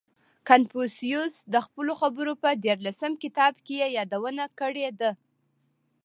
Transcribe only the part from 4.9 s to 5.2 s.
ده.